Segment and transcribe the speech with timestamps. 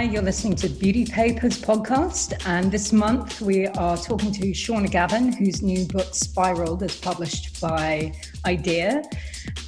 [0.00, 4.90] Hi, you're listening to Beauty Papers podcast, and this month we are talking to Seana
[4.90, 8.14] Gavin, whose new book Spiralled is published by
[8.46, 9.02] IDEA,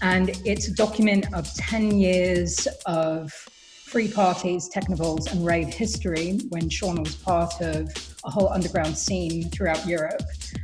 [0.01, 6.63] and it's a document of 10 years of free parties, technivals, and rave history when
[6.71, 7.91] Seana was part of
[8.25, 10.23] a whole underground scene throughout Europe.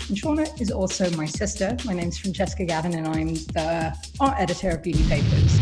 [0.09, 1.77] And Seana is also my sister.
[1.85, 5.61] My name's Francesca Gavin, and I'm the art editor of Beauty Papers.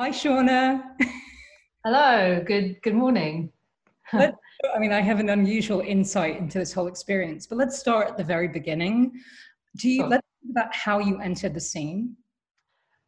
[0.00, 0.82] Hi, Seana.
[1.84, 2.42] Hello.
[2.46, 2.80] Good.
[2.80, 3.52] Good morning.
[4.14, 4.32] I
[4.78, 8.24] mean, I have an unusual insight into this whole experience, but let's start at the
[8.24, 9.12] very beginning.
[9.76, 12.16] Do you let's talk about how you entered the scene?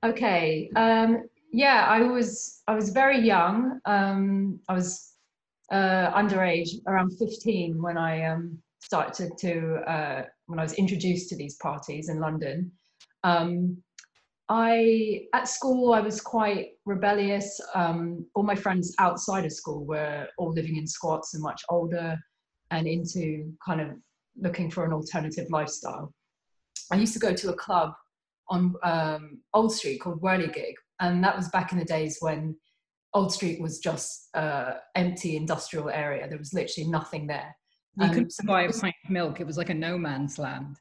[0.05, 0.71] Okay.
[0.77, 3.81] Um, yeah, I was I was very young.
[3.87, 5.15] Um, I was
[5.73, 11.37] uh, underage, around 15, when I um, started to uh, when I was introduced to
[11.37, 12.71] these parties in London.
[13.25, 13.83] Um,
[14.55, 17.59] I at school I was quite rebellious.
[17.75, 22.19] Um, all my friends outside of school were all living in squats and much older,
[22.71, 23.89] and into kind of
[24.37, 26.13] looking for an alternative lifestyle.
[26.91, 27.95] I used to go to a club
[28.51, 32.55] on um, Old Street called Whirligig, and that was back in the days when
[33.15, 36.29] Old Street was just uh, empty industrial area.
[36.29, 37.57] There was literally nothing there.
[37.97, 39.41] You um, couldn't buy a pint of milk.
[39.41, 40.77] It was like a no man's land.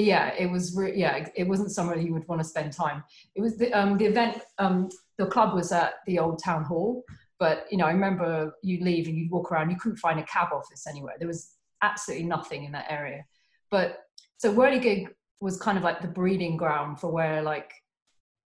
[0.00, 0.74] Yeah, it was.
[0.76, 3.04] Re- yeah, it wasn't somewhere you would want to spend time.
[3.34, 4.38] It was the um, the event.
[4.58, 7.04] Um, the club was at the old town hall,
[7.38, 9.70] but you know, I remember you leave and you'd walk around.
[9.70, 11.14] You couldn't find a cab office anywhere.
[11.18, 13.24] There was absolutely nothing in that area.
[13.70, 13.98] But
[14.38, 15.08] so Whirligig
[15.40, 17.72] was kind of like the breeding ground for where like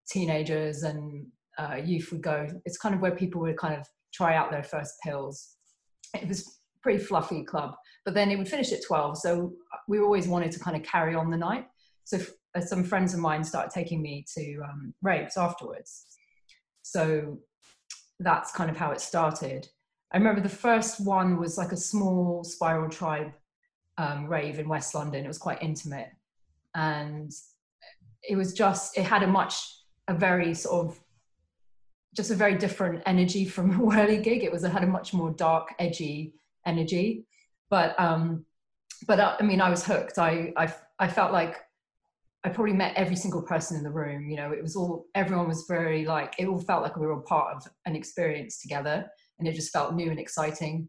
[0.09, 1.27] teenagers and
[1.59, 2.49] uh, youth would go.
[2.65, 5.57] It's kind of where people would kind of try out their first pills.
[6.15, 7.75] It was pretty fluffy club,
[8.05, 9.19] but then it would finish at 12.
[9.19, 9.53] So
[9.89, 11.67] we always wanted to kind of carry on the night.
[12.05, 12.19] So
[12.55, 16.07] uh, some friends of mine started taking me to um, raves afterwards.
[16.83, 17.39] So
[18.21, 19.69] that's kind of how it started.
[20.13, 23.33] I remember the first one was like a small spiral tribe
[23.99, 25.25] um, rave in West London.
[25.25, 26.11] It was quite intimate
[26.75, 27.33] and
[28.29, 29.55] it was just it had a much
[30.09, 31.01] a very sort of
[32.15, 34.43] just a very different energy from Whirligig.
[34.43, 36.35] It was it had a much more dark, edgy
[36.67, 37.27] energy.
[37.71, 38.45] But um,
[39.07, 40.19] but uh, I mean, I was hooked.
[40.19, 41.57] I I I felt like
[42.45, 44.29] I probably met every single person in the room.
[44.29, 47.15] You know, it was all everyone was very like it all felt like we were
[47.15, 49.07] all part of an experience together,
[49.39, 50.89] and it just felt new and exciting.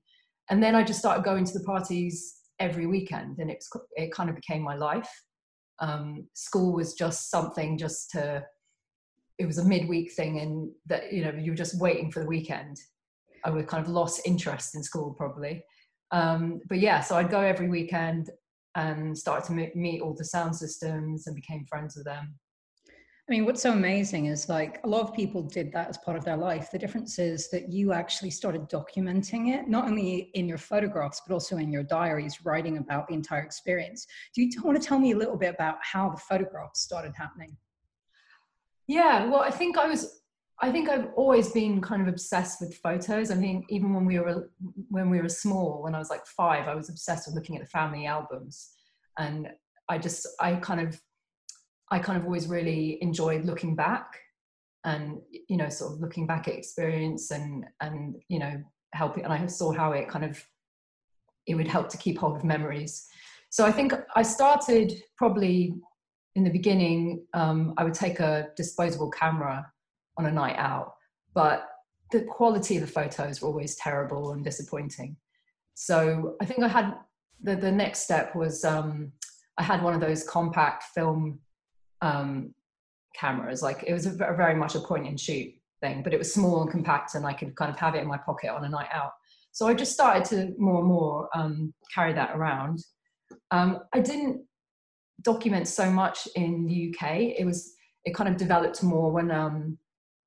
[0.49, 4.29] And then I just started going to the parties every weekend, and it's it kind
[4.29, 5.09] of became my life
[5.79, 8.43] um, school was just something just to
[9.37, 12.27] it was a midweek thing and that you know you were just waiting for the
[12.27, 12.77] weekend
[13.43, 15.61] i would kind of lost interest in school probably
[16.15, 18.29] um, but yeah so i'd go every weekend
[18.75, 22.35] and started to meet all the sound systems and became friends with them
[23.27, 26.15] I mean, what's so amazing is like a lot of people did that as part
[26.15, 26.69] of their life.
[26.69, 31.33] The difference is that you actually started documenting it, not only in your photographs, but
[31.33, 34.05] also in your diaries, writing about the entire experience.
[34.35, 37.57] Do you want to tell me a little bit about how the photographs started happening?
[38.85, 40.21] Yeah, well, I think I was,
[40.61, 43.29] I think I've always been kind of obsessed with photos.
[43.29, 44.49] I mean, even when we were,
[44.89, 47.63] when we were small, when I was like five, I was obsessed with looking at
[47.63, 48.71] the family albums.
[49.19, 49.49] And
[49.89, 50.99] I just, I kind of
[51.91, 54.19] I kind of always really enjoyed looking back
[54.85, 58.61] and you know sort of looking back at experience and and you know
[58.93, 60.43] helping and I saw how it kind of
[61.47, 63.07] it would help to keep hold of memories.
[63.49, 65.75] So I think I started probably
[66.35, 67.23] in the beginning.
[67.33, 69.71] Um, I would take a disposable camera
[70.17, 70.93] on a night out,
[71.33, 71.67] but
[72.11, 75.17] the quality of the photos were always terrible and disappointing.
[75.73, 76.93] So I think I had
[77.41, 79.11] the the next step was um,
[79.57, 81.39] I had one of those compact film
[82.01, 82.53] um,
[83.15, 83.61] cameras.
[83.61, 86.61] Like it was a, very much a point and shoot thing, but it was small
[86.61, 88.89] and compact, and I could kind of have it in my pocket on a night
[88.93, 89.11] out.
[89.51, 92.79] So I just started to more and more um, carry that around.
[93.51, 94.45] Um, I didn't
[95.21, 97.35] document so much in the UK.
[97.37, 97.73] It was
[98.05, 99.77] it kind of developed more when um,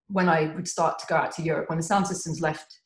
[0.08, 1.68] when I would start to go out to Europe.
[1.68, 2.80] When the sound systems left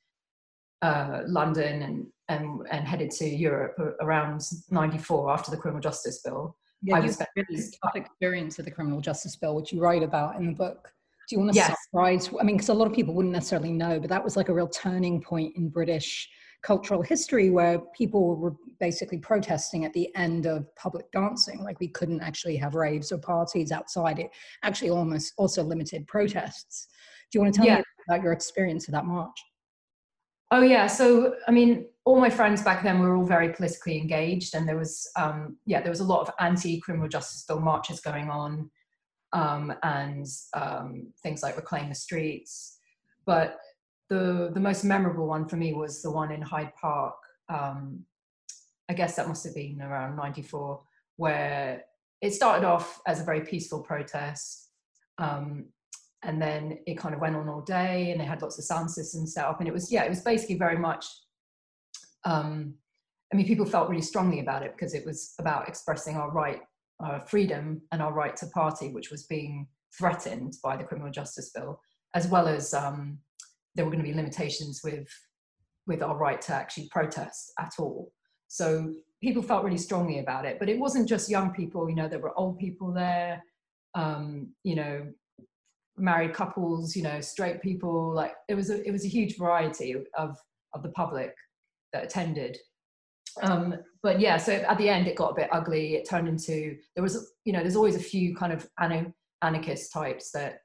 [0.83, 6.57] uh, London and, and and headed to Europe around '94 after the Criminal Justice Bill,
[6.83, 10.37] yeah, you had really tough experience with the criminal justice bill, which you write about
[10.37, 10.93] in the book.
[11.29, 11.77] Do you want to yes.
[11.91, 12.29] summarize?
[12.41, 14.55] I mean, because a lot of people wouldn't necessarily know, but that was like a
[14.55, 16.29] real turning point in British
[16.63, 21.63] cultural history where people were basically protesting at the end of public dancing.
[21.63, 24.19] Like we couldn't actually have raves or parties outside.
[24.19, 24.31] It
[24.63, 26.89] actually almost also limited protests.
[27.33, 27.79] Do you want to tell yeah.
[27.79, 29.37] me about your experience of that march?
[30.51, 30.87] Oh yeah.
[30.87, 34.77] So I mean, all my friends back then were all very politically engaged, and there
[34.77, 38.71] was um, yeah, there was a lot of anti-criminal justice bill marches going on.
[39.33, 42.79] um, and um, things like Reclaim the Streets.
[43.25, 43.59] But
[44.09, 47.15] the, the most memorable one for me was the one in Hyde Park.
[47.49, 48.05] Um,
[48.89, 50.83] I guess that must have been around 94,
[51.17, 51.85] where
[52.21, 54.71] it started off as a very peaceful protest.
[55.19, 55.67] Um,
[56.23, 58.91] and then it kind of went on all day and they had lots of sound
[58.91, 59.59] systems set up.
[59.59, 61.05] And it was, yeah, it was basically very much,
[62.25, 62.75] um,
[63.33, 66.61] I mean, people felt really strongly about it because it was about expressing our right
[67.01, 69.67] our freedom and our right to party, which was being
[69.99, 71.81] threatened by the criminal justice bill,
[72.15, 73.19] as well as um,
[73.75, 75.09] there were going to be limitations with
[75.87, 78.13] with our right to actually protest at all.
[78.47, 81.89] So people felt really strongly about it, but it wasn't just young people.
[81.89, 83.43] You know, there were old people there.
[83.95, 85.13] Um, you know,
[85.97, 86.97] married couples.
[86.97, 88.15] You know, straight people.
[88.15, 90.39] Like it was a it was a huge variety of
[90.73, 91.35] of the public
[91.93, 92.57] that attended
[93.41, 95.95] um, but yeah, so at the end it got a bit ugly.
[95.95, 98.69] It turned into there was you know there's always a few kind of
[99.43, 100.59] anarchist types that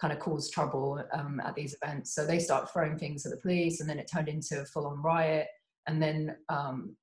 [0.00, 2.14] kind of cause trouble um, at these events.
[2.14, 5.02] So they start throwing things at the police, and then it turned into a full-on
[5.02, 5.48] riot.
[5.86, 6.96] And then um,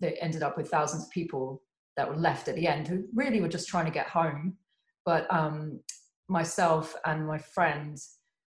[0.00, 1.62] they ended up with thousands of people
[1.96, 4.56] that were left at the end who really were just trying to get home.
[5.04, 5.80] But um,
[6.28, 7.98] myself and my friend,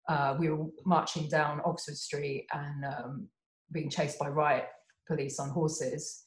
[0.07, 3.27] uh, we were marching down Oxford Street and um,
[3.71, 4.67] being chased by riot
[5.07, 6.23] police on horses.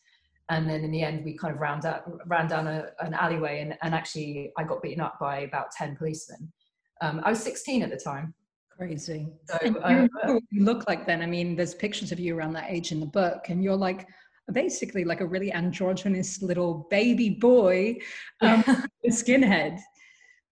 [0.48, 3.60] And then in the end, we kind of ran down, ran down a, an alleyway,
[3.60, 6.52] and, and actually, I got beaten up by about 10 policemen.
[7.00, 8.34] Um, I was 16 at the time.
[8.76, 9.28] Crazy.
[9.44, 10.06] So, uh,
[10.50, 11.22] you look like then.
[11.22, 14.08] I mean, there's pictures of you around that age in the book, and you're like
[14.52, 17.96] basically like a really androgynous little baby boy,
[18.40, 18.64] um,
[19.08, 19.78] skinhead.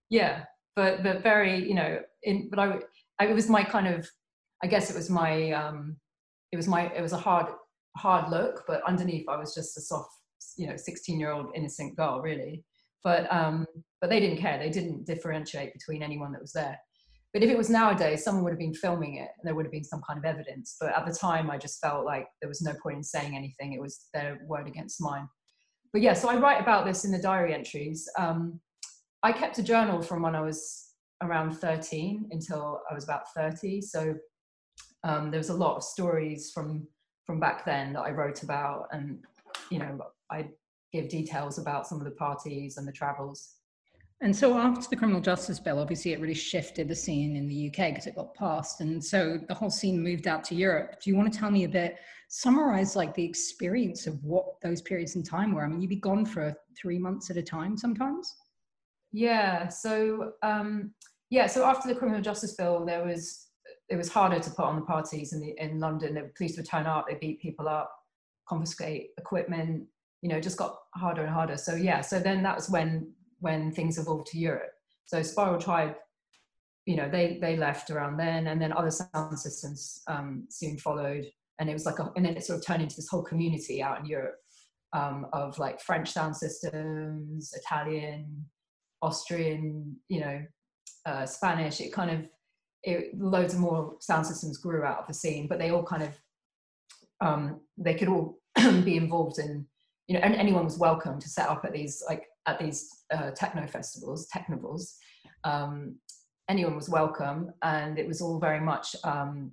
[0.09, 0.43] Yeah,
[0.79, 2.79] but but very, you know, in but I,
[3.19, 4.09] I it was my kind of,
[4.63, 5.97] I guess it was my, um,
[6.53, 7.47] it was my, it was a hard
[7.97, 10.09] hard look, but underneath I was just a soft,
[10.57, 12.63] you know, 16 year old innocent girl, really.
[13.03, 13.67] But um,
[13.99, 14.57] but they didn't care.
[14.57, 16.77] They didn't differentiate between anyone that was there.
[17.33, 19.73] But if it was nowadays, someone would have been filming it, and there would have
[19.73, 20.77] been some kind of evidence.
[20.79, 23.73] But at the time, I just felt like there was no point in saying anything.
[23.73, 25.27] It was their word against mine.
[25.91, 28.07] But yeah, so I write about this in the diary entries.
[28.17, 28.61] Um,
[29.23, 33.81] I kept a journal from when I was around 13 until I was about 30.
[33.81, 34.15] So
[35.03, 36.87] um, there was a lot of stories from
[37.25, 39.19] from back then that I wrote about, and
[39.69, 39.99] you know,
[40.31, 40.47] I
[40.91, 43.57] give details about some of the parties and the travels.
[44.21, 47.67] And so after the criminal justice bill, obviously it really shifted the scene in the
[47.67, 48.81] UK because it got passed.
[48.81, 50.99] And so the whole scene moved out to Europe.
[51.01, 54.81] Do you want to tell me a bit, summarize like the experience of what those
[54.81, 55.63] periods in time were?
[55.63, 58.35] I mean, you'd be gone for three months at a time sometimes.
[59.11, 59.67] Yeah.
[59.67, 60.93] So, um,
[61.29, 61.47] yeah.
[61.47, 63.47] So after the criminal justice bill, there was
[63.89, 66.13] it was harder to put on the parties in the, in London.
[66.13, 67.91] The police would turn up, they beat people up,
[68.47, 69.87] confiscate equipment.
[70.21, 71.57] You know, just got harder and harder.
[71.57, 74.71] So yeah, so then that was when when things evolved to Europe.
[75.05, 75.95] So Spiral Tribe,
[76.85, 81.25] you know, they they left around then, and then other sound systems um, soon followed,
[81.59, 83.81] and it was like, a, and then it sort of turned into this whole community
[83.81, 84.35] out in Europe
[84.93, 88.45] um, of like French sound systems, Italian,
[89.01, 90.45] Austrian, you know,
[91.05, 91.81] uh, Spanish.
[91.81, 92.27] It kind of
[92.83, 96.03] it, loads of more sound systems grew out of the scene, but they all kind
[96.03, 96.19] of
[97.21, 98.37] um, they could all
[98.83, 99.65] be involved in
[100.09, 103.29] you know, and anyone was welcome to set up at these like at these uh,
[103.31, 104.95] techno festivals, technivals.
[105.43, 105.97] Um,
[106.49, 109.51] anyone was welcome, and it was all very much um,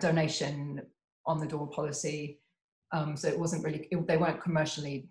[0.00, 0.80] donation
[1.26, 2.40] on the door policy.
[2.92, 5.10] Um, so it wasn't really it, they weren't commercially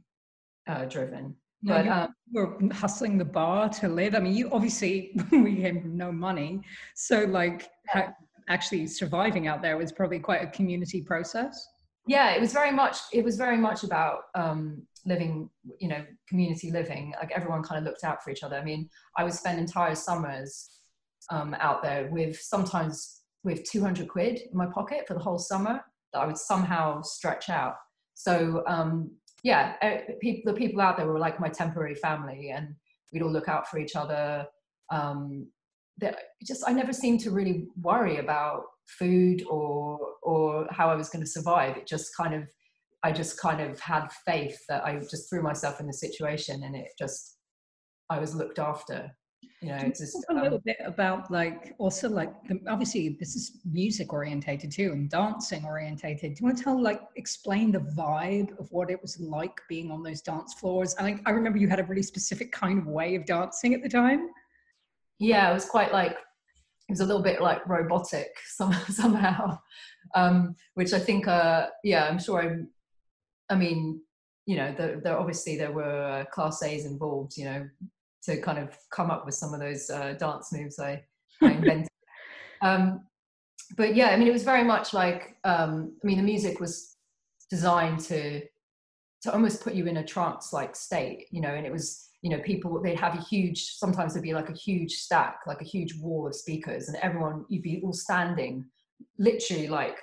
[0.67, 1.35] uh, driven.
[1.63, 4.15] No, but you uh, were hustling the bar to live.
[4.15, 6.61] I mean, you obviously we came from no money,
[6.95, 8.11] so like yeah.
[8.49, 11.67] actually surviving out there was probably quite a community process.
[12.07, 12.97] Yeah, it was very much.
[13.13, 15.49] It was very much about um, living,
[15.79, 17.13] you know, community living.
[17.19, 18.55] Like everyone kind of looked out for each other.
[18.55, 20.79] I mean, I would spend entire summers
[21.29, 25.81] um, out there with sometimes with 200 quid in my pocket for the whole summer
[26.13, 27.75] that I would somehow stretch out.
[28.13, 29.11] So um,
[29.43, 32.75] yeah, uh, people, the people out there were like my temporary family, and
[33.11, 34.45] we'd all look out for each other.
[34.91, 35.47] Um,
[35.97, 41.09] that just I never seemed to really worry about food or or how I was
[41.09, 41.77] going to survive.
[41.77, 42.47] It just kind of
[43.03, 46.75] I just kind of had faith that I just threw myself in the situation, and
[46.75, 47.37] it just
[48.09, 49.11] I was looked after
[49.61, 53.35] you know it's just a little um, bit about like also like the, obviously this
[53.35, 56.33] is music orientated too and dancing orientated.
[56.33, 59.91] Do you want to tell like explain the vibe of what it was like being
[59.91, 60.95] on those dance floors?
[60.99, 63.89] I i remember you had a really specific kind of way of dancing at the
[63.89, 64.29] time.
[65.19, 69.59] Yeah it was quite like it was a little bit like robotic some, somehow
[70.15, 74.01] um which i think uh yeah i'm sure i i mean
[74.47, 77.69] you know there, there obviously there were class a's involved you know
[78.23, 81.03] to kind of come up with some of those uh, dance moves I,
[81.41, 81.87] I invented.
[82.61, 83.05] um,
[83.77, 86.95] but yeah, I mean, it was very much like um, I mean, the music was
[87.49, 88.41] designed to
[89.23, 92.39] to almost put you in a trance-like state, you know, and it was you know
[92.43, 95.95] people they'd have a huge sometimes there'd be like a huge stack like a huge
[95.95, 98.63] wall of speakers and everyone you'd be all standing
[99.17, 99.97] literally like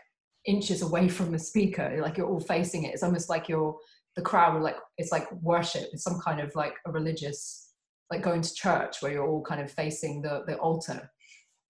[0.47, 3.77] inches away from the speaker like you're all facing it it's almost like you're
[4.17, 7.68] the crowd would like it's like worship it's some kind of like a religious
[8.11, 11.11] like going to church where you're all kind of facing the the altar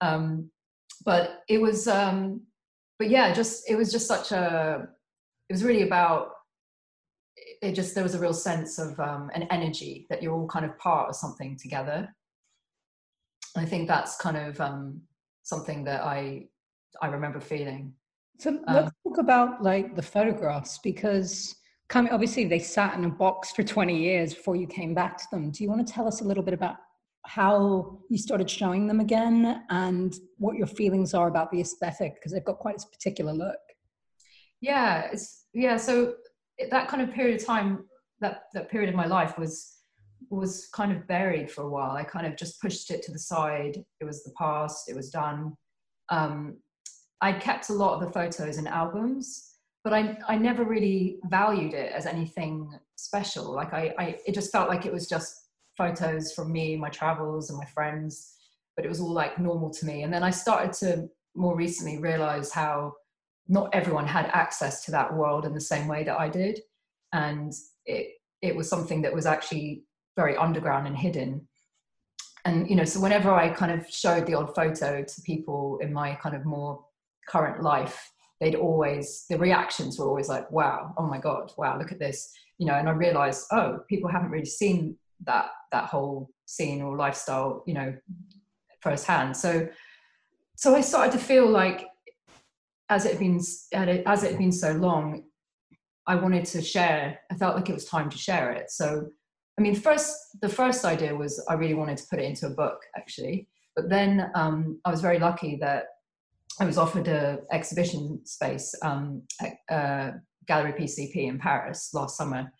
[0.01, 0.49] um
[1.05, 2.41] but it was um
[2.97, 4.87] but yeah just it was just such a
[5.49, 6.31] it was really about
[7.61, 10.65] it just there was a real sense of um, an energy that you're all kind
[10.65, 12.07] of part of something together.
[13.57, 15.01] I think that's kind of um,
[15.43, 16.47] something that I
[17.01, 17.93] I remember feeling.
[18.39, 21.55] So let's um, talk about like the photographs because
[21.95, 25.51] obviously they sat in a box for 20 years before you came back to them.
[25.51, 26.75] Do you want to tell us a little bit about
[27.25, 32.31] how you started showing them again and what your feelings are about the aesthetic because
[32.31, 33.59] they've got quite a particular look?
[34.61, 35.77] Yeah, it's yeah.
[35.77, 36.15] So
[36.69, 37.85] that kind of period of time,
[38.19, 39.75] that that period of my life was
[40.29, 41.91] was kind of buried for a while.
[41.91, 43.83] I kind of just pushed it to the side.
[43.99, 44.89] It was the past.
[44.89, 45.53] It was done.
[46.09, 46.57] Um,
[47.21, 51.73] I kept a lot of the photos in albums, but I I never really valued
[51.73, 53.53] it as anything special.
[53.53, 57.49] Like I, I it just felt like it was just photos from me, my travels,
[57.49, 58.35] and my friends.
[58.75, 60.03] But it was all like normal to me.
[60.03, 62.93] And then I started to more recently realize how
[63.47, 66.59] not everyone had access to that world in the same way that I did.
[67.13, 67.51] And
[67.85, 69.83] it, it was something that was actually
[70.15, 71.47] very underground and hidden.
[72.45, 75.91] And, you know, so whenever I kind of showed the odd photo to people in
[75.91, 76.85] my kind of more
[77.27, 81.91] current life, they'd always, the reactions were always like, wow, oh my God, wow, look
[81.91, 82.31] at this.
[82.57, 86.97] You know, and I realized, oh, people haven't really seen that, that whole scene or
[86.97, 87.95] lifestyle, you know,
[88.81, 89.35] firsthand.
[89.35, 89.67] So,
[90.55, 91.85] so I started to feel like
[92.89, 93.39] as it had been
[94.05, 95.23] as it had been so long,
[96.07, 97.19] I wanted to share.
[97.31, 98.71] I felt like it was time to share it.
[98.71, 99.07] So,
[99.57, 102.51] I mean, first the first idea was I really wanted to put it into a
[102.51, 103.47] book, actually.
[103.75, 105.85] But then um, I was very lucky that
[106.59, 110.11] I was offered a exhibition space um, at uh,
[110.47, 112.51] Gallery PCP in Paris last summer.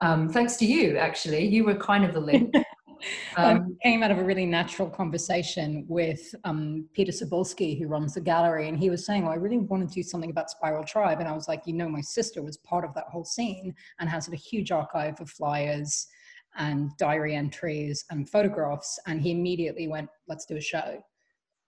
[0.00, 2.54] Um, thanks to you, actually, you were kind of the link.
[3.36, 8.20] um, came out of a really natural conversation with um, Peter Sobolski, who runs the
[8.20, 11.20] gallery, and he was saying, "Well, I really want to do something about Spiral Tribe,"
[11.20, 14.08] and I was like, "You know, my sister was part of that whole scene and
[14.08, 16.08] has a huge archive of flyers."
[16.56, 21.00] and diary entries and photographs and he immediately went let's do a show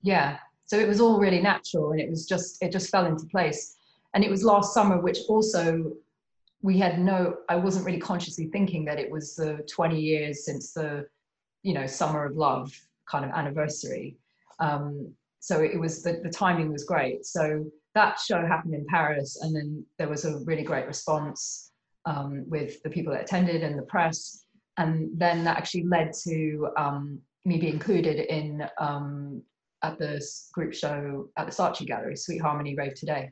[0.03, 0.39] yeah
[0.73, 3.77] so it was all really natural and it was just it just fell into place.
[4.15, 5.93] And it was last summer which also
[6.63, 10.73] we had no i wasn't really consciously thinking that it was the 20 years since
[10.73, 11.05] the
[11.63, 12.73] you know summer of love
[13.07, 14.17] kind of anniversary.
[14.61, 17.27] Um, so it was the, the timing was great.
[17.27, 21.73] So that show happened in paris and then there was a really great response
[22.07, 24.47] um, with the people that attended and the press.
[24.79, 29.43] And then that actually led to um, me being included in um,
[29.83, 33.31] at the group show at the Saatchi Gallery, Sweet Harmony Rave Today,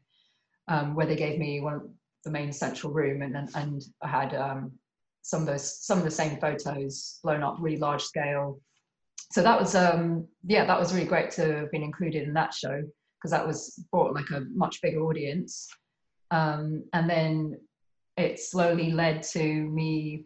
[0.68, 1.82] um, where they gave me one of
[2.24, 4.72] the main central room and, and, I had um,
[5.22, 8.60] some of those some of the same photos blown up really large scale.
[9.32, 12.54] So that was um yeah that was really great to have been included in that
[12.54, 12.82] show
[13.18, 15.68] because that was brought like a much bigger audience.
[16.30, 17.58] Um and then
[18.16, 20.24] it slowly led to me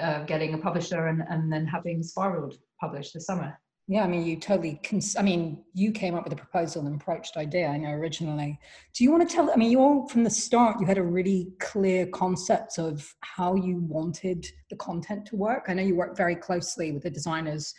[0.00, 4.24] uh, getting a publisher and, and then having Spiralled published this summer yeah, I mean,
[4.24, 4.80] you totally.
[4.82, 7.68] Cons- I mean, you came up with a proposal and approached idea.
[7.68, 8.58] I know originally.
[8.94, 9.50] Do you want to tell?
[9.50, 13.54] I mean, you all from the start, you had a really clear concept of how
[13.54, 15.66] you wanted the content to work.
[15.68, 17.74] I know you worked very closely with the designers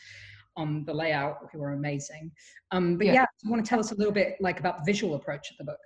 [0.56, 2.32] on the layout, who were amazing.
[2.72, 3.14] Um, but yeah.
[3.14, 5.58] yeah, you want to tell us a little bit like about the visual approach of
[5.58, 5.80] the book?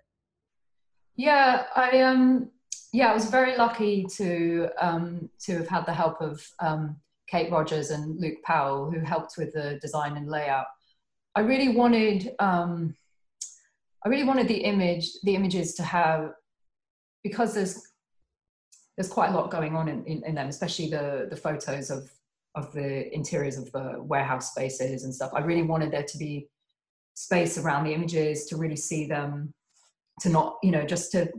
[1.16, 2.52] Yeah, I um,
[2.92, 6.98] yeah, I was very lucky to um, to have had the help of um
[7.30, 10.66] Kate Rogers and Luke Powell, who helped with the design and layout.
[11.36, 12.96] I really wanted, um,
[14.06, 16.32] I really wanted the image, the images to have,
[17.24, 17.82] because there's
[18.98, 22.10] there's quite a lot going on in, in, in them, especially the the photos of
[22.56, 25.32] of the interiors of the warehouse spaces and stuff.
[25.34, 26.50] I really wanted there to be
[27.14, 29.54] space around the images to really see them,
[30.22, 31.30] to not, you know, just to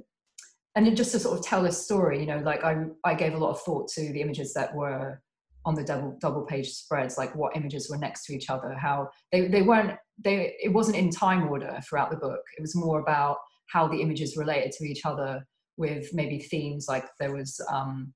[0.77, 3.39] and just to sort of tell a story, you know, like I I gave a
[3.39, 5.21] lot of thought to the images that were
[5.65, 9.09] on the double double page spreads like what images were next to each other how
[9.33, 13.01] they, they weren't they it wasn't in time order throughout the book it was more
[13.01, 13.37] about
[13.69, 15.45] how the images related to each other
[15.77, 18.13] with maybe themes like there was um,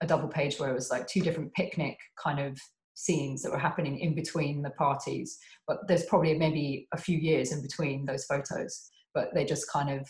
[0.00, 2.58] a double page where it was like two different picnic kind of
[2.94, 5.38] scenes that were happening in between the parties.
[5.66, 9.90] But there's probably maybe a few years in between those photos, but they just kind
[9.90, 10.08] of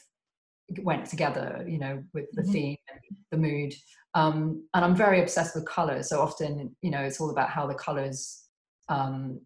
[0.83, 2.53] went together, you know, with the mm-hmm.
[2.53, 3.75] theme and the mood.
[4.15, 6.09] Um, and I'm very obsessed with colors.
[6.09, 8.45] So often, you know, it's all about how the colors
[8.89, 9.41] um,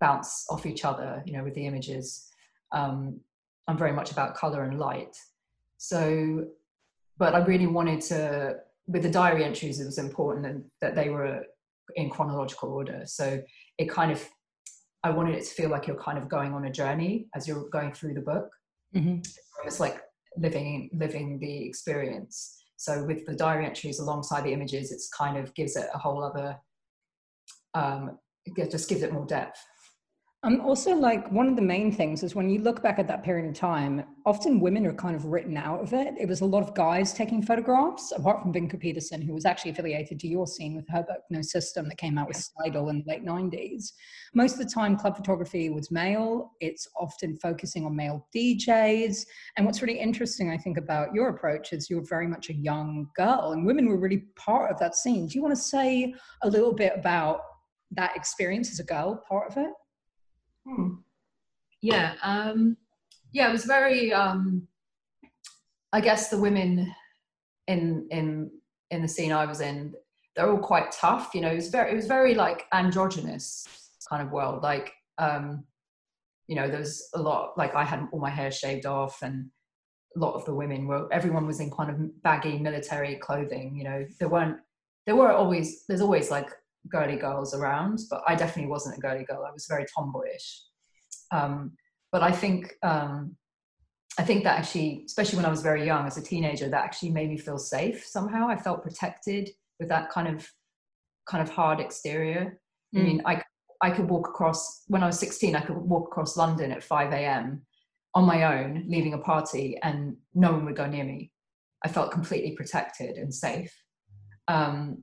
[0.00, 2.28] bounce off each other, you know, with the images.
[2.72, 3.20] Um,
[3.66, 5.16] I'm very much about color and light.
[5.78, 6.46] So,
[7.18, 8.56] but I really wanted to,
[8.86, 11.44] with the diary entries, it was important that they were
[11.96, 13.02] in chronological order.
[13.06, 13.42] So
[13.78, 14.26] it kind of,
[15.02, 17.68] I wanted it to feel like you're kind of going on a journey as you're
[17.70, 18.50] going through the book.
[18.94, 19.20] Mm-hmm.
[19.66, 20.00] It's like
[20.36, 22.62] living living the experience.
[22.76, 26.22] So with the diary entries alongside the images, it's kind of gives it a whole
[26.22, 26.56] other,
[27.74, 29.58] um, it just gives it more depth.
[30.44, 33.24] Um, also, like one of the main things is when you look back at that
[33.24, 36.12] period of time, often women are kind of written out of it.
[36.20, 39.70] It was a lot of guys taking photographs, apart from Vinca Petersen, who was actually
[39.70, 42.98] affiliated to your scene with her book No System that came out with Steidl in
[42.98, 43.92] the late 90s.
[44.34, 46.50] Most of the time, club photography was male.
[46.60, 49.24] It's often focusing on male DJs.
[49.56, 53.08] And what's really interesting, I think, about your approach is you're very much a young
[53.16, 55.26] girl, and women were really part of that scene.
[55.26, 57.40] Do you want to say a little bit about
[57.92, 59.70] that experience as a girl, part of it?
[60.66, 60.94] Hmm.
[61.82, 62.76] Yeah, um,
[63.32, 64.12] yeah, it was very.
[64.12, 64.66] Um,
[65.92, 66.92] I guess the women
[67.66, 68.50] in in
[68.90, 69.94] in the scene I was in,
[70.34, 71.34] they're all quite tough.
[71.34, 73.66] You know, it was very it was very like androgynous
[74.08, 74.62] kind of world.
[74.62, 75.64] Like, um,
[76.46, 77.56] you know, there's a lot.
[77.56, 79.50] Like, I had all my hair shaved off, and
[80.16, 81.12] a lot of the women were.
[81.12, 83.76] Everyone was in kind of baggy military clothing.
[83.76, 84.58] You know, there weren't.
[85.06, 85.84] There were always.
[85.86, 86.50] There's always like
[86.88, 89.44] girly girls around, but I definitely wasn't a girly girl.
[89.46, 90.62] I was very tomboyish.
[91.32, 91.72] Um,
[92.12, 93.36] but I think um,
[94.18, 97.10] I think that actually, especially when I was very young as a teenager, that actually
[97.10, 98.48] made me feel safe somehow.
[98.48, 99.50] I felt protected
[99.80, 100.48] with that kind of
[101.26, 102.60] kind of hard exterior.
[102.94, 103.00] Mm.
[103.00, 103.42] I mean, I
[103.82, 105.56] I could walk across when I was 16.
[105.56, 107.62] I could walk across London at 5 a.m.
[108.14, 111.32] on my own, leaving a party, and no one would go near me.
[111.84, 113.74] I felt completely protected and safe.
[114.48, 115.02] Um,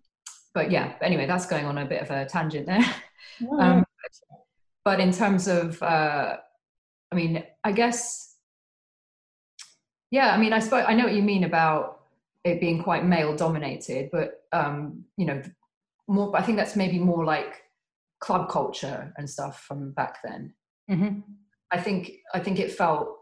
[0.54, 2.86] but yeah, anyway, that's going on a bit of a tangent there.
[3.60, 3.86] Um,
[4.84, 6.38] but in terms of, uh,
[7.12, 8.36] I mean, I guess,
[10.10, 12.02] yeah, I mean, I suppose I know what you mean about
[12.44, 15.42] it being quite male dominated, but um, you know,
[16.08, 16.36] more.
[16.36, 17.62] I think that's maybe more like
[18.20, 20.54] club culture and stuff from back then.
[20.90, 21.20] Mm-hmm.
[21.72, 23.18] I think I think it felt.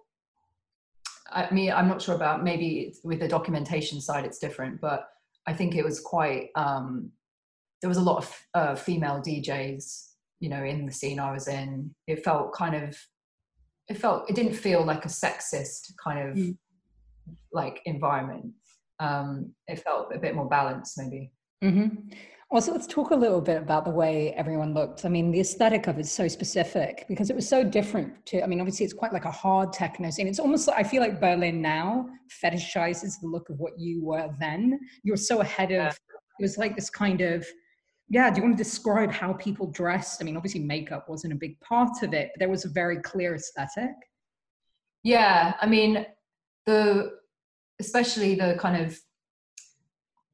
[1.31, 5.09] I mean, I'm not sure about maybe with the documentation side, it's different, but
[5.45, 7.11] I think it was quite um,
[7.81, 11.47] there was a lot of uh, female DJs, you know, in the scene I was
[11.47, 11.93] in.
[12.07, 12.97] It felt kind of,
[13.87, 16.57] it felt, it didn't feel like a sexist kind of mm.
[17.53, 18.53] like environment.
[18.99, 21.31] Um, it felt a bit more balanced, maybe.
[21.63, 22.09] Mm-hmm.
[22.51, 25.05] Also, let's talk a little bit about the way everyone looked.
[25.05, 28.47] I mean, the aesthetic of it's so specific because it was so different to, I
[28.47, 30.27] mean, obviously it's quite like a hard techno scene.
[30.27, 32.09] It's almost like, I feel like Berlin now
[32.43, 34.79] fetishizes the look of what you were then.
[35.03, 35.93] You were so ahead of,
[36.39, 37.45] it was like this kind of
[38.09, 40.21] yeah, do you want to describe how people dressed?
[40.21, 42.97] I mean, obviously makeup wasn't a big part of it, but there was a very
[42.97, 43.91] clear aesthetic.
[45.03, 46.05] Yeah, I mean,
[46.65, 47.19] the
[47.79, 48.99] especially the kind of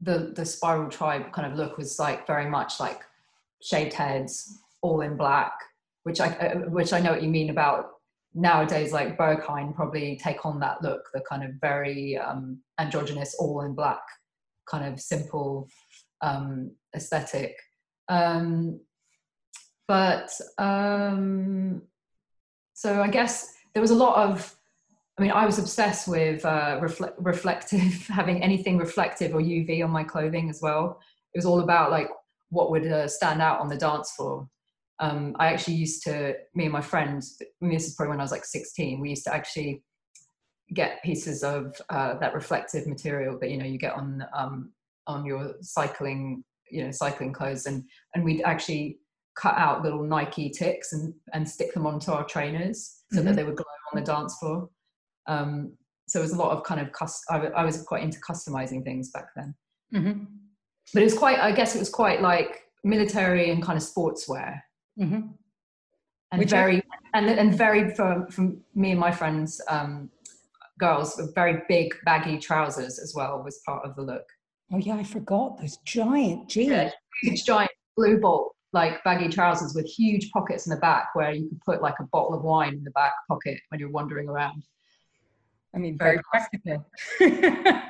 [0.02, 3.02] the the spiral tribe kind of look was like very much like
[3.62, 5.54] shaved heads, all in black,
[6.04, 7.90] which I uh, which I know what you mean about
[8.34, 8.94] nowadays.
[8.94, 13.76] Like Berghain probably take on that look, the kind of very um, androgynous, all in
[13.76, 14.02] black,
[14.70, 15.68] kind of simple
[16.22, 17.56] um, aesthetic.
[18.08, 18.80] Um,
[19.88, 21.82] but um,
[22.74, 24.56] so I guess there was a lot of,
[25.18, 29.91] I mean, I was obsessed with uh, refle- reflective, having anything reflective or UV on
[29.91, 31.00] my clothing as well.
[31.34, 32.10] It was all about like
[32.50, 34.48] what would uh, stand out on the dance floor.
[35.00, 38.22] Um, I actually used to, me and my friends, I mean, this is probably when
[38.22, 39.84] I was like 16, we used to actually
[40.74, 44.72] get pieces of uh, that reflective material that, you know, you get on, um,
[45.06, 48.99] on your cycling you know cycling clothes and and we'd actually
[49.38, 53.28] cut out little Nike ticks and and stick them onto our trainers so mm-hmm.
[53.28, 54.69] that they would glow on the dance floor.
[55.28, 55.73] Um,
[56.08, 58.19] so it was a lot of kind of cust- I, w- I was quite into
[58.19, 59.56] customizing things back then.
[59.93, 60.23] Mm-hmm.
[60.93, 64.60] But it was quite, I guess it was quite like military and kind of sportswear.
[64.99, 65.21] Mm-hmm.
[66.32, 66.82] And Which very,
[67.13, 70.10] and, and very from, from me and my friends, um,
[70.80, 74.25] girls, very big baggy trousers as well was part of the look.
[74.71, 76.71] Oh yeah, I forgot those giant jeans.
[76.71, 81.32] Yeah, huge giant blue ball like baggy trousers with huge pockets in the back where
[81.32, 84.28] you could put like a bottle of wine in the back pocket when you're wandering
[84.28, 84.63] around.
[85.73, 86.86] I mean, very, very practical.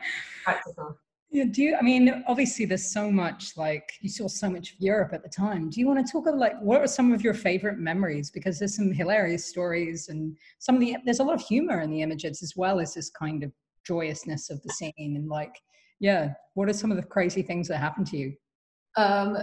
[0.43, 0.97] practical.
[1.31, 1.75] Yeah, do you?
[1.75, 5.29] I mean, obviously, there's so much like you saw so much of Europe at the
[5.29, 5.69] time.
[5.69, 8.29] Do you want to talk about like what are some of your favorite memories?
[8.31, 11.89] Because there's some hilarious stories and some of the there's a lot of humor in
[11.89, 13.51] the images as well as this kind of
[13.83, 15.55] joyousness of the scene and like
[15.99, 18.33] yeah, what are some of the crazy things that happened to you?
[18.97, 19.37] Um,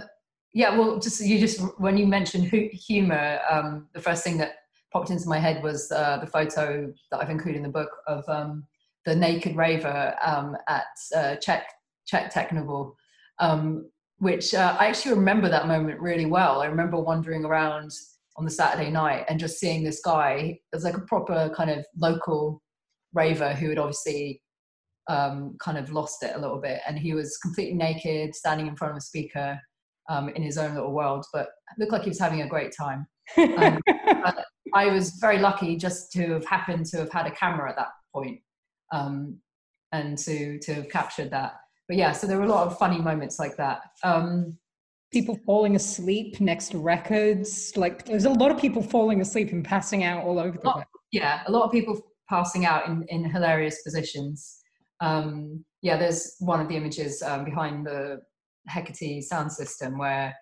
[0.53, 4.53] yeah, well, just you just when you mentioned humor, um, the first thing that
[4.91, 8.23] popped into my head was uh, the photo that I've included in the book of
[8.29, 8.65] um,
[9.05, 10.85] the naked raver um, at
[11.15, 11.67] uh, Czech
[12.05, 12.95] Czech Technival,
[13.39, 13.89] um,
[14.19, 16.61] which uh, I actually remember that moment really well.
[16.61, 17.91] I remember wandering around
[18.37, 20.59] on the Saturday night and just seeing this guy.
[20.71, 22.61] It was like a proper kind of local
[23.13, 24.42] raver who had obviously
[25.07, 28.75] um, kind of lost it a little bit, and he was completely naked, standing in
[28.75, 29.59] front of a speaker
[30.09, 33.05] um, in his own little world, but looked like he was having a great time.
[33.37, 33.79] Um,
[34.73, 37.89] I was very lucky just to have happened to have had a camera at that
[38.13, 38.39] point,
[38.91, 39.39] um,
[39.91, 41.53] and to to have captured that
[41.87, 43.81] but yeah, so there were a lot of funny moments like that.
[44.03, 44.57] Um,
[45.11, 47.75] people falling asleep next to records.
[47.75, 50.85] Like there's a lot of people falling asleep and passing out all over the place.
[51.11, 54.59] Yeah, a lot of people passing out in, in hilarious positions.
[55.03, 58.21] Um, yeah, there's one of the images um, behind the
[58.69, 60.33] Hecate sound system where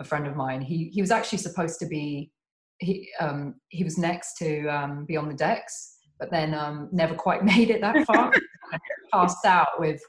[0.00, 2.32] a friend of mine, he, he was actually supposed to be,
[2.80, 7.14] he, um, he was next to um, be on the decks, but then um, never
[7.14, 8.32] quite made it that far.
[9.12, 10.00] passed out with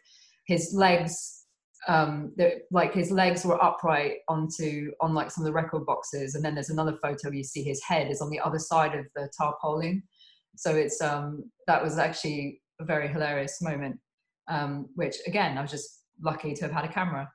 [0.48, 1.46] his legs
[1.88, 2.36] um
[2.72, 6.54] like his legs were upright onto on like some of the record boxes and then
[6.54, 10.04] there's another photo you see his head is on the other side of the tarpaulin
[10.58, 14.00] so it's um that was actually a very hilarious moment
[14.48, 17.30] um which again i was just lucky to have had a camera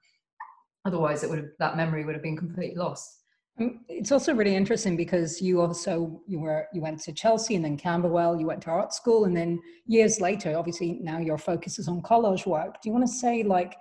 [0.85, 3.23] otherwise it would have that memory would have been completely lost
[3.61, 7.65] mm, it's also really interesting because you also you were you went to Chelsea and
[7.65, 11.79] then Camberwell, you went to art school, and then years later, obviously now your focus
[11.79, 12.83] is on collage work.
[12.83, 13.77] Do you want to say like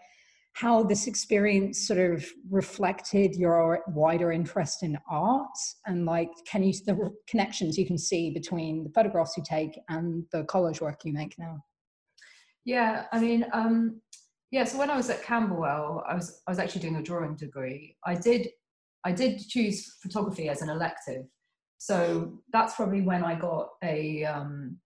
[0.54, 6.72] how this experience sort of reflected your wider interest in art and like can you
[6.86, 11.14] the connections you can see between the photographs you take and the collage work you
[11.14, 11.64] make now?
[12.66, 14.00] Yeah, I mean, um,
[14.52, 14.64] yeah.
[14.64, 17.98] So when I was at Camberwell, I was I was actually doing a drawing degree.
[18.06, 18.50] I did
[19.04, 21.26] I did choose photography as an elective.
[21.80, 24.78] So that's probably when I got a um,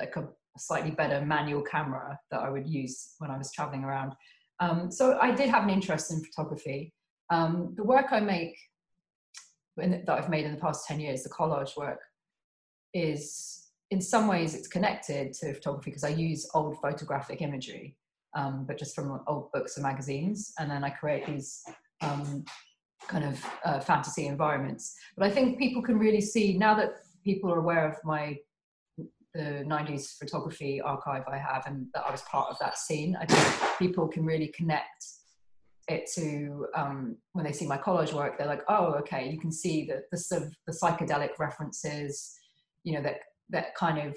[0.00, 4.14] like a slightly better manual camera that I would use when I was traveling around.
[4.60, 6.92] Um, so I did have an interest in photography.
[7.30, 8.56] Um, the work I make
[9.76, 12.00] that I've made in the past 10 years, the collage work,
[12.92, 17.96] is in some ways it's connected to photography because I use old photographic imagery,
[18.34, 20.52] um, but just from old books and magazines.
[20.58, 21.62] And then I create these
[22.02, 22.44] um,
[23.08, 24.94] kind of uh, fantasy environments.
[25.16, 26.92] But I think people can really see now that
[27.24, 28.38] people are aware of my
[29.34, 33.16] the 90s photography archive I have and that I was part of that scene.
[33.20, 35.04] I think people can really connect
[35.88, 39.50] it to um, when they see my collage work, they're like, oh, okay, you can
[39.50, 42.34] see the, the sort of the psychedelic references,
[42.84, 43.16] you know, that
[43.50, 44.16] that kind of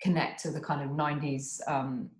[0.00, 2.10] connect to the kind of 90s um,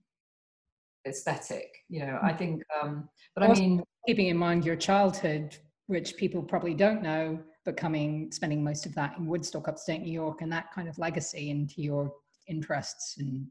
[1.06, 1.68] aesthetic.
[1.88, 6.42] You know, I think, um, but I mean, keeping in mind your childhood, which people
[6.42, 10.52] probably don't know, but coming, spending most of that in Woodstock, upstate New York, and
[10.52, 12.12] that kind of legacy into your
[12.46, 13.46] interests and.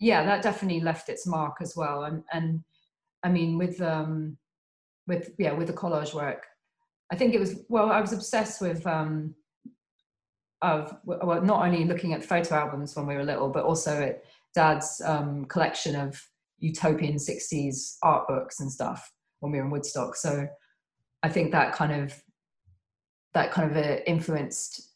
[0.00, 2.04] Yeah, that definitely left its mark as well.
[2.04, 2.62] And, and
[3.22, 4.36] I mean, with, um,
[5.06, 6.46] with, yeah, with the collage work,
[7.12, 9.34] I think it was, well, I was obsessed with, um,
[10.62, 14.24] of, well, not only looking at photo albums when we were little, but also at
[14.54, 16.20] dad's um, collection of
[16.58, 20.16] utopian 60s art books and stuff when we were in Woodstock.
[20.16, 20.48] So
[21.22, 22.23] I think that kind of
[23.34, 24.90] that kind of uh, influenced,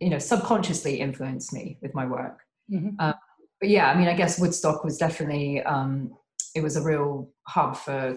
[0.00, 2.40] you know, subconsciously influenced me with my work.
[2.72, 2.98] Mm-hmm.
[2.98, 3.14] Um,
[3.60, 6.10] but yeah, I mean, I guess Woodstock was definitely um,
[6.54, 8.16] it was a real hub for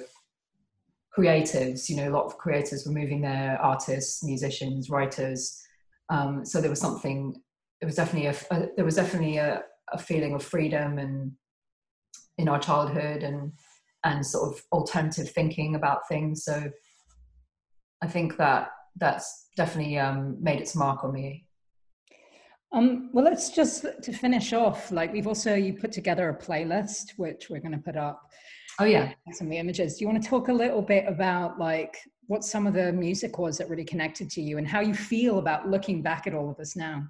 [1.18, 1.90] creatives.
[1.90, 5.62] You know, a lot of creators were moving there, artists, musicians, writers.
[6.10, 7.36] Um, so there was something.
[7.82, 11.34] It was definitely a, a there was definitely a, a feeling of freedom and
[12.38, 13.52] in our childhood and
[14.06, 16.46] and sort of alternative thinking about things.
[16.46, 16.72] So
[18.02, 21.46] I think that that's definitely um, made its mark on me.
[22.72, 24.92] Um, well, let's just to finish off.
[24.92, 28.22] Like we've also you put together a playlist which we're going to put up.
[28.80, 29.98] Oh yeah, some of the images.
[29.98, 31.98] Do you want to talk a little bit about like
[32.28, 35.40] what some of the music was that really connected to you and how you feel
[35.40, 37.04] about looking back at all of this now?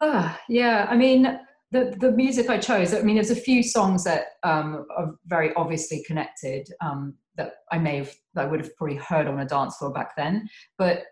[0.00, 0.86] Ah, yeah.
[0.88, 1.38] I mean,
[1.70, 2.94] the the music I chose.
[2.94, 7.78] I mean, there's a few songs that um, are very obviously connected um, that I
[7.78, 10.48] may have that I would have probably heard on a dance floor back then.
[10.78, 11.04] But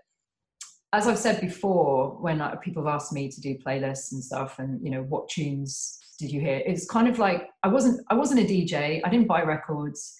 [0.93, 4.59] as I've said before, when uh, people have asked me to do playlists and stuff,
[4.59, 6.63] and you know, what tunes did you hear?
[6.65, 9.01] It's kind of like I wasn't I wasn't a DJ.
[9.05, 10.15] I didn't buy records.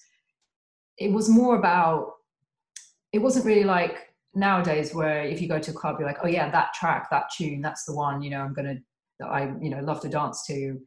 [0.97, 2.13] It was more about.
[3.11, 6.27] It wasn't really like nowadays where if you go to a club, you're like, oh
[6.27, 8.21] yeah, that track, that tune, that's the one.
[8.21, 8.77] You know, I'm gonna
[9.19, 10.79] that I you know love to dance to.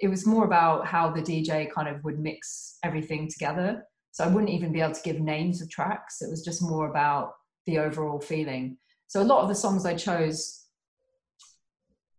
[0.00, 3.84] It was more about how the DJ kind of would mix everything together.
[4.12, 6.22] So I wouldn't even be able to give names of tracks.
[6.22, 7.32] It was just more about
[7.66, 8.76] the overall feeling.
[9.08, 10.66] So a lot of the songs I chose,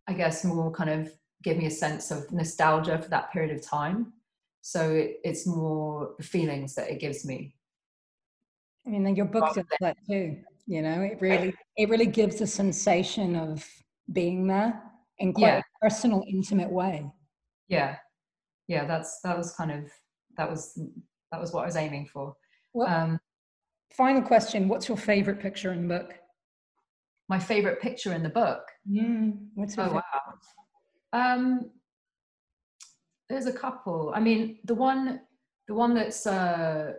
[0.08, 3.62] I guess, more kind of give me a sense of nostalgia for that period of
[3.62, 4.12] time.
[4.62, 7.54] So it, it's more the feelings that it gives me.
[8.86, 10.38] I mean, then your book does that too.
[10.66, 13.66] You know, it really it really gives a sensation of
[14.12, 14.80] being there
[15.18, 15.58] in quite yeah.
[15.58, 17.10] a personal, intimate way.
[17.68, 17.96] Yeah,
[18.66, 18.86] yeah.
[18.86, 19.90] That's that was kind of
[20.36, 20.78] that was
[21.34, 22.34] that was what I was aiming for.
[22.72, 23.20] Well, um,
[23.92, 26.14] final question: What's your favorite picture in the book?
[27.28, 28.62] my favorite picture in the book.
[28.90, 30.02] Mm, what's oh, wow.
[31.12, 31.70] Um,
[33.28, 34.12] there's a couple.
[34.14, 35.20] I mean, the one,
[35.68, 36.92] the one that's uh,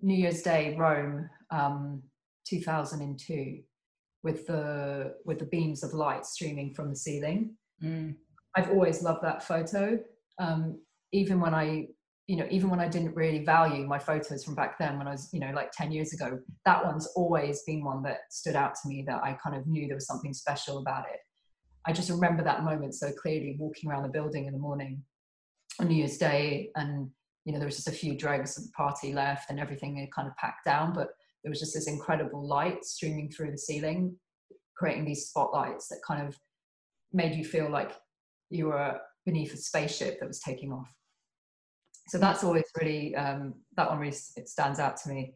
[0.00, 2.02] New Year's Day, Rome, um,
[2.48, 3.60] 2002,
[4.22, 7.56] with the with the beams of light streaming from the ceiling.
[7.82, 8.16] Mm.
[8.56, 9.98] I've always loved that photo.
[10.38, 10.80] Um,
[11.12, 11.88] even when I
[12.26, 15.12] you know, even when I didn't really value my photos from back then, when I
[15.12, 18.74] was, you know, like 10 years ago, that one's always been one that stood out
[18.74, 21.20] to me that I kind of knew there was something special about it.
[21.86, 25.04] I just remember that moment so clearly walking around the building in the morning
[25.78, 26.70] on New Year's Day.
[26.74, 27.08] And,
[27.44, 30.10] you know, there was just a few dregs of the party left and everything had
[30.10, 31.10] kind of packed down, but
[31.44, 34.16] there was just this incredible light streaming through the ceiling,
[34.76, 36.36] creating these spotlights that kind of
[37.12, 37.92] made you feel like
[38.50, 40.92] you were beneath a spaceship that was taking off
[42.08, 45.34] so that's always really um, that one really it stands out to me.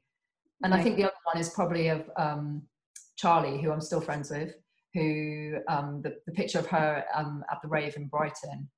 [0.63, 2.63] And i think the other one is probably of um,
[3.17, 4.55] charlie who i'm still friends with
[4.93, 8.69] who um, the, the, picture of her um, at the rave in brighton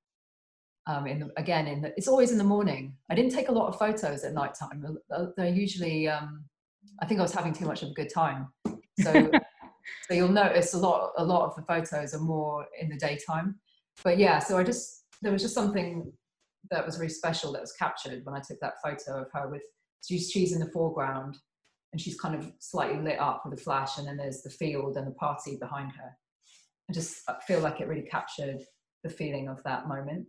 [0.86, 2.94] um, in the, again in the, it's always in the morning.
[3.10, 4.84] I didn't take a lot of photos at night time.
[5.36, 6.44] They're usually um,
[7.00, 8.48] i think i was having too much of a good time.
[9.00, 9.30] So
[10.08, 13.56] so you'll notice a lot a lot of the photos are more in the daytime.
[14.02, 16.12] But yeah so i just there was just something
[16.70, 19.62] that was really special that was captured when I took that photo of her with
[20.06, 21.36] she's she's in the foreground
[21.92, 24.96] and she's kind of slightly lit up with a flash and then there's the field
[24.96, 26.16] and the party behind her.
[26.88, 28.62] I just feel like it really captured
[29.04, 30.26] the feeling of that moment.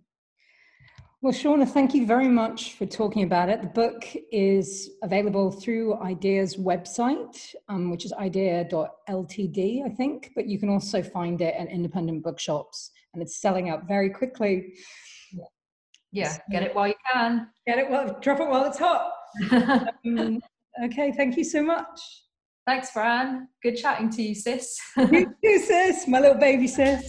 [1.21, 3.61] Well, Seana, thank you very much for talking about it.
[3.61, 10.59] The book is available through Idea's website, um, which is idea.ltd, I think, but you
[10.59, 14.73] can also find it at independent bookshops and it's selling out very quickly
[16.13, 17.47] yeah get it while you can.
[17.67, 19.11] get it while drop it while it's hot.
[20.05, 20.39] Um,
[20.85, 21.99] okay thank you so much.
[22.65, 23.49] Thanks fran.
[23.61, 24.77] Good chatting to you sis.
[24.97, 27.05] You too sis my little baby sis